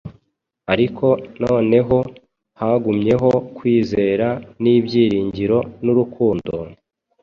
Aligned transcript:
Ariko 0.73 1.07
noneho 1.43 1.97
hagumyeho 2.59 3.31
kwizera 3.57 4.27
n’ibyiringiro 4.61 5.57
n’urukundo, 5.83 6.53